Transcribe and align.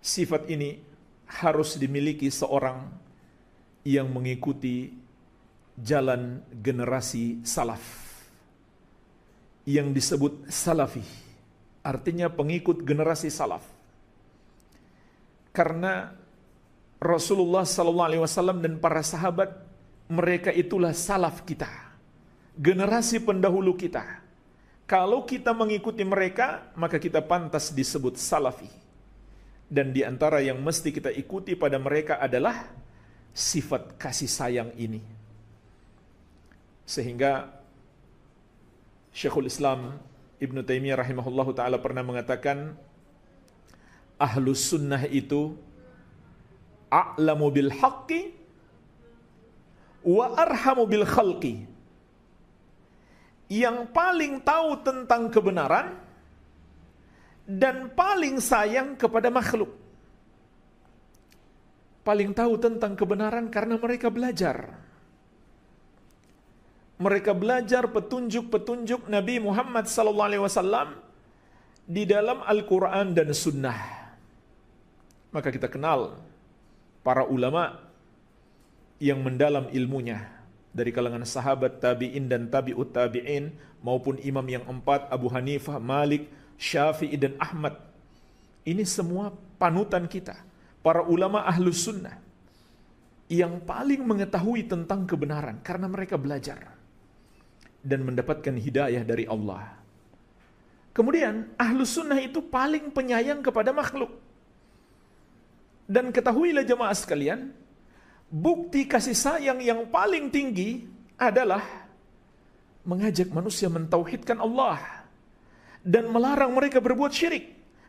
Sifat 0.00 0.48
ini 0.48 0.80
harus 1.28 1.76
dimiliki 1.76 2.32
seorang 2.32 2.88
yang 3.84 4.08
mengikuti 4.08 4.96
jalan 5.76 6.40
generasi 6.50 7.44
salaf. 7.44 7.80
Yang 9.68 9.88
disebut 9.92 10.32
salafi 10.48 11.04
artinya 11.84 12.28
pengikut 12.28 12.84
generasi 12.84 13.32
salaf. 13.32 13.64
Karena 15.52 16.12
Rasulullah 17.00 17.64
sallallahu 17.64 18.08
alaihi 18.12 18.22
wasallam 18.24 18.60
dan 18.60 18.76
para 18.76 19.00
sahabat 19.00 19.52
mereka 20.10 20.52
itulah 20.52 20.92
salaf 20.92 21.44
kita 21.48 21.68
generasi 22.60 23.24
pendahulu 23.24 23.72
kita. 23.72 24.20
Kalau 24.84 25.22
kita 25.24 25.54
mengikuti 25.54 26.02
mereka 26.02 26.66
maka 26.74 26.98
kita 26.98 27.22
pantas 27.22 27.70
disebut 27.70 28.18
salafi 28.18 28.68
dan 29.70 29.94
di 29.94 30.02
antara 30.02 30.42
yang 30.42 30.58
mesti 30.58 30.90
kita 30.90 31.14
ikuti 31.14 31.54
pada 31.54 31.78
mereka 31.78 32.18
adalah 32.18 32.66
sifat 33.30 33.94
kasih 33.94 34.26
sayang 34.26 34.70
ini. 34.74 34.98
Sehingga 36.82 37.46
Syekhul 39.14 39.46
Islam 39.46 39.94
Ibn 40.42 40.56
Taimiyah 40.66 40.98
rahimahullah 40.98 41.48
taala 41.54 41.78
pernah 41.78 42.02
mengatakan 42.02 42.74
ahlus 44.18 44.74
sunnah 44.74 45.06
itu 45.06 45.54
a'lamu 46.90 47.46
bil 47.54 47.70
haqqi 47.70 48.34
wa 50.02 50.34
arhamu 50.34 50.90
bil 50.90 51.06
khalqi 51.06 51.62
yang 53.50 53.86
paling 53.94 54.42
tahu 54.42 54.82
tentang 54.82 55.30
kebenaran 55.30 56.09
dan 57.50 57.90
paling 57.90 58.38
sayang 58.38 58.94
kepada 58.94 59.26
makhluk. 59.26 59.74
Paling 62.06 62.30
tahu 62.30 62.54
tentang 62.62 62.94
kebenaran 62.94 63.50
karena 63.50 63.74
mereka 63.74 64.06
belajar. 64.08 64.78
Mereka 67.00 67.32
belajar 67.32 67.88
petunjuk-petunjuk 67.90 69.08
Nabi 69.08 69.40
Muhammad 69.40 69.88
SAW 69.88 70.94
di 71.88 72.04
dalam 72.04 72.44
Al-Quran 72.44 73.16
dan 73.16 73.28
Sunnah. 73.32 73.80
Maka 75.32 75.48
kita 75.48 75.66
kenal 75.66 76.20
para 77.00 77.24
ulama 77.24 77.80
yang 79.00 79.24
mendalam 79.24 79.72
ilmunya 79.72 80.28
dari 80.70 80.92
kalangan 80.92 81.24
sahabat 81.24 81.80
tabi'in 81.80 82.28
dan 82.28 82.52
tabi'ut 82.52 82.92
tabi'in 82.92 83.50
maupun 83.80 84.20
imam 84.20 84.44
yang 84.44 84.64
empat 84.68 85.08
Abu 85.08 85.32
Hanifah, 85.32 85.80
Malik, 85.80 86.28
Syafi'i 86.60 87.16
dan 87.16 87.40
Ahmad. 87.40 87.80
Ini 88.68 88.84
semua 88.84 89.32
panutan 89.56 90.04
kita. 90.04 90.36
Para 90.84 91.00
ulama 91.00 91.48
ahlus 91.48 91.88
sunnah. 91.88 92.20
Yang 93.32 93.64
paling 93.64 94.04
mengetahui 94.04 94.68
tentang 94.68 95.08
kebenaran. 95.08 95.64
Karena 95.64 95.88
mereka 95.88 96.20
belajar. 96.20 96.76
Dan 97.80 98.04
mendapatkan 98.04 98.52
hidayah 98.52 99.00
dari 99.00 99.24
Allah. 99.24 99.72
Kemudian 100.92 101.48
ahlus 101.56 101.96
sunnah 101.96 102.20
itu 102.20 102.44
paling 102.44 102.92
penyayang 102.92 103.40
kepada 103.40 103.72
makhluk. 103.72 104.12
Dan 105.88 106.12
ketahuilah 106.12 106.68
jemaah 106.68 106.92
sekalian. 106.92 107.56
Bukti 108.28 108.84
kasih 108.84 109.16
sayang 109.16 109.58
yang 109.64 109.88
paling 109.88 110.28
tinggi 110.28 110.86
adalah 111.16 111.64
mengajak 112.84 113.32
manusia 113.32 113.66
mentauhidkan 113.66 114.38
Allah 114.38 114.99
dan 115.80 116.08
melarang 116.12 116.52
mereka 116.52 116.78
berbuat 116.80 117.12
syirik. 117.12 117.44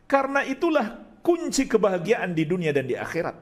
Karena 0.08 0.44
itulah 0.44 1.18
kunci 1.24 1.64
kebahagiaan 1.70 2.34
di 2.36 2.44
dunia 2.44 2.74
dan 2.74 2.84
di 2.88 2.96
akhirat. 2.98 3.36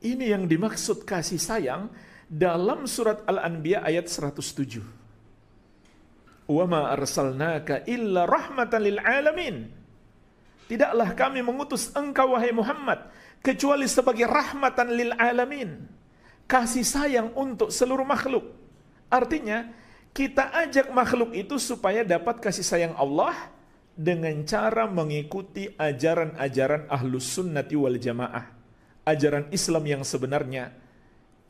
Ini 0.00 0.32
yang 0.32 0.48
dimaksud 0.48 1.04
kasih 1.04 1.36
sayang 1.36 1.92
dalam 2.24 2.88
surat 2.88 3.20
Al-Anbiya 3.28 3.84
ayat 3.84 4.08
107. 4.08 4.80
Wa 6.48 6.64
ma 6.64 6.88
arsalnaka 6.94 7.84
illa 7.84 8.24
rahmatan 8.24 8.80
lil 8.80 8.96
alamin. 8.96 9.68
Tidaklah 10.70 11.18
kami 11.18 11.42
mengutus 11.42 11.92
engkau 11.92 12.38
wahai 12.38 12.54
Muhammad 12.54 13.10
kecuali 13.44 13.84
sebagai 13.90 14.24
rahmatan 14.24 14.88
lil 14.94 15.12
alamin. 15.18 15.84
Kasih 16.48 16.86
sayang 16.86 17.34
untuk 17.36 17.68
seluruh 17.74 18.06
makhluk. 18.06 18.46
Artinya, 19.10 19.66
kita 20.10 20.50
ajak 20.66 20.90
makhluk 20.90 21.30
itu 21.34 21.56
supaya 21.56 22.02
dapat 22.02 22.42
kasih 22.42 22.66
sayang 22.66 22.94
Allah 22.98 23.34
dengan 23.94 24.34
cara 24.48 24.88
mengikuti 24.90 25.70
ajaran-ajaran 25.76 26.90
ahlus 26.90 27.36
sunnati 27.36 27.74
wal 27.78 27.98
jamaah. 27.98 28.48
Ajaran 29.06 29.48
Islam 29.54 29.84
yang 29.86 30.02
sebenarnya 30.04 30.74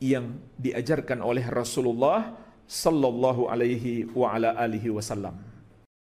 yang 0.01 0.41
diajarkan 0.57 1.21
oleh 1.21 1.45
Rasulullah 1.45 2.33
sallallahu 2.65 3.51
alaihi 3.51 4.09
wa 4.15 4.33
ala 4.33 4.57
alihi 4.57 4.89
wasallam. 4.89 5.50